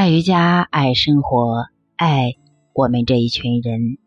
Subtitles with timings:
[0.00, 1.66] 爱瑜伽，爱生活，
[1.96, 2.32] 爱
[2.72, 3.98] 我们这一群人。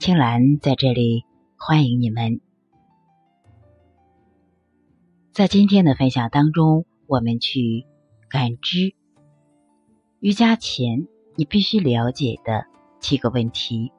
[0.00, 1.24] 青兰在这里
[1.56, 2.40] 欢迎你们。
[5.30, 7.86] 在今天的分享当中，我们去
[8.28, 8.96] 感知
[10.18, 12.66] 瑜伽前你必须了解的
[12.98, 13.92] 七个问题。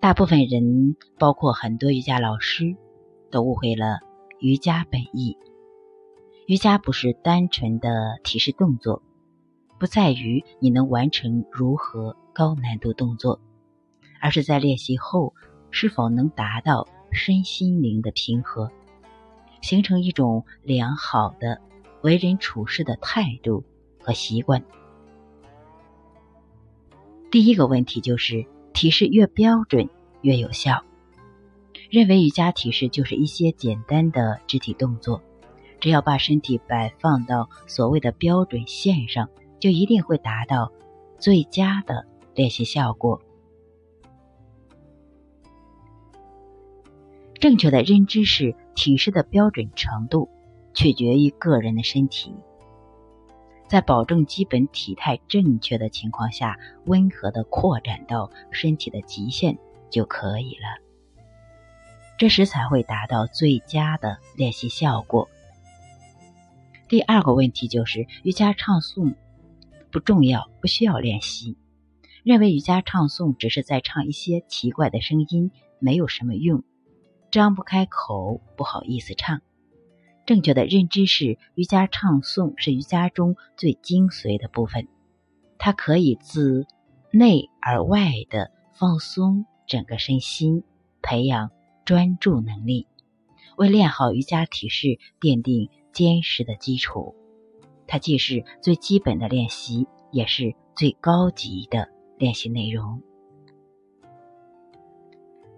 [0.00, 2.74] 大部分人，包括很多瑜伽老师，
[3.30, 3.98] 都误会了
[4.38, 5.36] 瑜伽本意。
[6.50, 9.00] 瑜伽不是单纯的体式动作，
[9.78, 13.40] 不在于你能完成如何高难度动作，
[14.20, 15.32] 而是在练习后
[15.70, 18.68] 是否能达到身心灵的平和，
[19.62, 21.60] 形成一种良好的
[22.02, 23.62] 为人处事的态度
[24.02, 24.60] 和习惯。
[27.30, 29.88] 第一个问题就是体式越标准
[30.22, 30.82] 越有效，
[31.90, 35.22] 认为瑜伽体式就是一些简单的肢体动作。
[35.80, 39.28] 只要把身体摆放到所谓的标准线上，
[39.58, 40.70] 就一定会达到
[41.18, 43.20] 最佳的练习效果。
[47.34, 50.28] 正确的认知是，体式的标准程度
[50.74, 52.34] 取决于个人的身体，
[53.66, 59.56] 在保证基本体态正确的情况下，温和的扩展到身体的极限
[59.88, 60.84] 就可以了。
[62.18, 65.26] 这时才会达到最佳的练习效果。
[66.90, 69.14] 第二个问题就是瑜伽唱诵
[69.92, 71.56] 不重要，不需要练习。
[72.24, 76.64] 认为瑜伽唱诵只是在唱一些奇怪的声音，没有什么用，
[77.30, 79.40] 张不开口，不好意思唱。
[80.26, 84.88] 正确的认知是，瑜伽唱诵是瑜伽中最精髓的部分，
[85.58, 86.66] 它可以自
[87.12, 90.64] 内而外的放松整个身心，
[91.02, 91.52] 培养
[91.84, 92.88] 专注能力，
[93.56, 95.70] 为练好瑜伽体式奠定。
[95.92, 97.14] 坚实的基础，
[97.86, 103.02] 它既是最基本的练习，也是最高级的练习内容。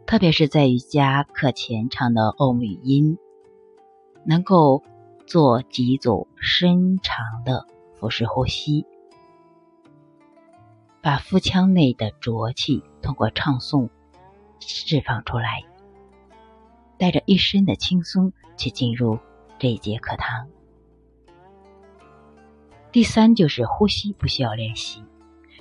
[0.06, 3.18] 特别是在瑜伽课前唱的欧姆音，
[4.24, 4.82] 能够
[5.26, 8.84] 做几组深长的腹式呼吸，
[11.00, 13.88] 把腹腔内的浊气通过唱诵
[14.60, 15.64] 释放出来，
[16.98, 19.18] 带着一身的轻松去进入。
[19.62, 20.48] 这一节课堂，
[22.90, 25.04] 第三就是呼吸不需要练习，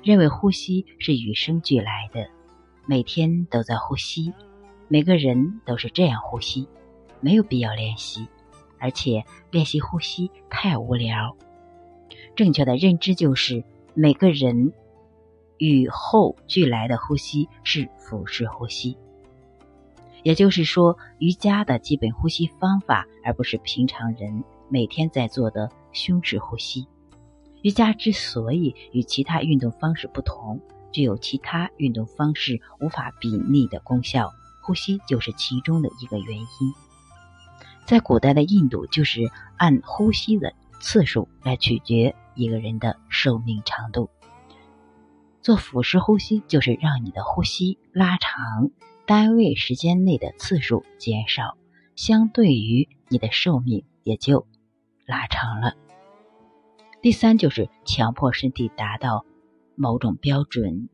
[0.01, 2.27] 认为呼吸是与生俱来的，
[2.87, 4.33] 每天都在呼吸，
[4.87, 6.67] 每个人都是这样呼吸，
[7.19, 8.27] 没有必要练习，
[8.79, 11.37] 而且练习呼吸太无聊。
[12.35, 13.63] 正确的认知就是
[13.93, 14.73] 每个人
[15.59, 18.97] 与后俱来的呼吸是腹式呼吸。
[20.23, 26.87] 也就是说，瑜伽的基本呼吸方法，而不是平常人每天在做的胸式呼吸。
[27.63, 30.59] 瑜伽之所以与其他运动方式不同，
[30.91, 34.31] 具有其他运动方式无法比拟的功效，
[34.63, 36.47] 呼吸就是其中的一个原因。
[37.85, 44.09] 在古代的印度，就是按呼吸的次数来取决一个人的寿命长度。
[45.41, 48.69] 做腹式呼吸，就是让你的呼吸拉长。
[49.11, 51.57] 单位时间内的次数减少，
[51.97, 54.47] 相对于你的寿命也就
[55.05, 55.75] 拉长了。
[57.01, 59.25] 第三就是强迫身体达到
[59.75, 60.87] 某种标准，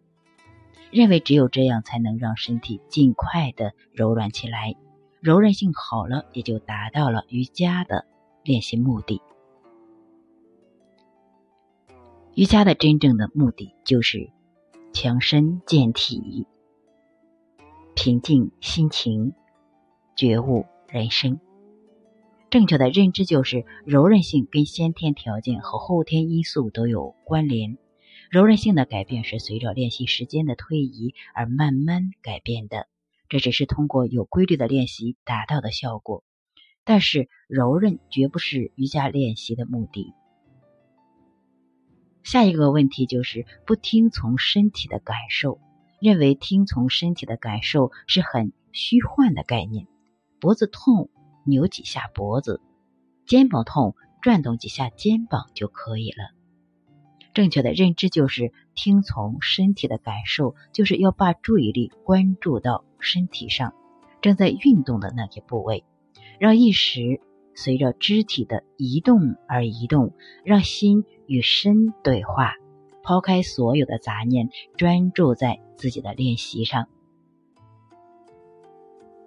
[0.90, 4.74] 认为只有这样才能让身体尽快的柔软起来，
[5.20, 8.08] 柔韧性好了，也就达到了瑜伽的
[8.42, 9.22] 练习目的。
[12.34, 14.32] 瑜伽的真正的目的就是
[14.92, 16.48] 强身健体。
[17.98, 19.34] 平静心情，
[20.16, 21.40] 觉悟人生。
[22.52, 27.80] 正确的认知就是，柔韧性跟先天条件和后天因素都有关联。
[28.30, 32.86] 柔韧性的改变是随着练习时间的推移而慢慢改变的，
[33.30, 36.24] 这只是通过有规律的练习达到的效果。
[36.84, 40.14] 但是，柔韧绝不是瑜伽练习的目的。
[42.22, 45.60] 下一个问题就是不听从身体的感受。
[46.00, 49.88] 认为听从身体的感受是很虚幻的概念，
[50.40, 51.10] 脖子痛
[51.44, 52.62] 扭几下脖子，
[53.26, 56.32] 肩膀痛转动几下肩膀就可以了。
[57.34, 63.74] 正确的认知就是听从身体的感受，就是要把注意力关注到身体上，
[64.22, 65.84] 正在运动的那些部位，
[66.40, 67.22] 让意识
[67.56, 70.14] 随着肢体的移动而移动，
[70.44, 72.56] 让心与身对话。
[73.08, 76.90] 抛开所有的杂念，专注在自己的练习上。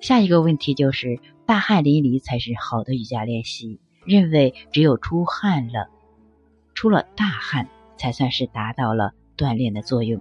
[0.00, 3.81] 下一个问题就是：大汗淋漓才是好的瑜伽练习。
[4.05, 5.88] 认为只有出汗了，
[6.75, 10.21] 出了大汗，才算是达到了锻炼的作用。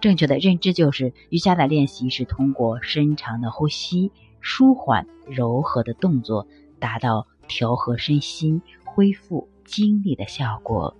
[0.00, 6.46] 正确的认知就是，瑜伽的练习是通过深长的呼吸、舒缓柔和的动作，
[6.78, 10.96] 达到调和身心、恢复精力的效果。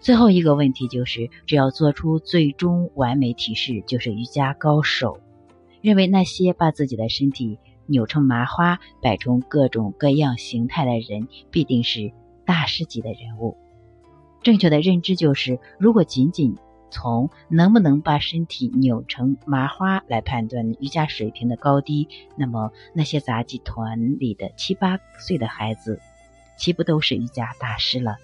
[0.00, 5.20] 最后一个问题就是，只要做出最终完美体式，就是瑜伽高手。
[5.80, 12.12] 认为那些把自己的身体扭成麻花、摆成各种各样形态的人，必定是
[12.44, 13.56] 大师级的人物。
[14.42, 16.56] 正确的认知就是，如果仅仅
[16.90, 26.00] 从能不能把身体扭成麻花来判断瑜伽水平的高低，那么那些杂技团里的七八岁的孩子，
[26.56, 28.16] 岂不都是瑜伽大师了？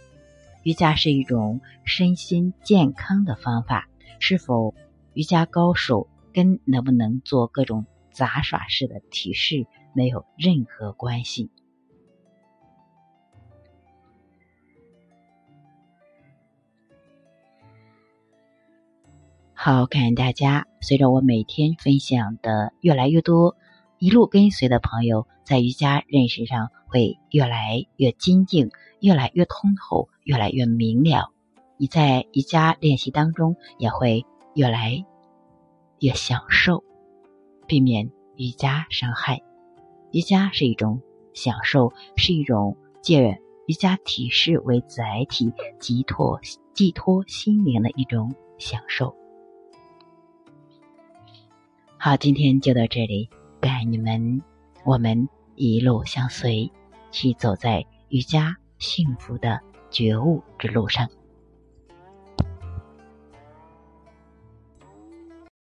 [0.65, 3.89] 瑜伽是一种身心健康的方法，
[4.19, 4.75] 是否
[5.13, 11.51] 瑜伽高手跟能不能做各种杂耍式的体式没有任何关系。
[19.53, 20.67] 好，感谢大家。
[20.81, 23.57] 随着我每天分享的越来越多，
[23.99, 28.71] 一路跟随的朋友在瑜伽认识上会越来越精进。
[29.05, 31.31] 越来越通透，越来越明了。
[31.77, 34.25] 你在瑜伽练习当中也会
[34.55, 35.05] 越来
[36.01, 36.83] 越享受，
[37.67, 39.43] 避免瑜伽伤害。
[40.11, 41.03] 瑜伽是一种
[41.35, 46.41] 享受，是一种借瑜伽体式为载体寄托
[46.73, 49.15] 寄托心灵的一种享受。
[51.99, 53.29] 好，今天就到这里，
[53.61, 54.41] 感谢你们，
[54.83, 56.73] 我们一路相随，
[57.11, 58.57] 去走在瑜伽。
[58.85, 59.59] 幸福的
[59.91, 61.09] 觉悟之路上。